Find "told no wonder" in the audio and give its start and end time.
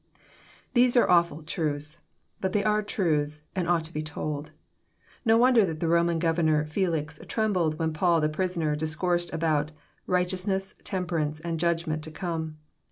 4.01-5.63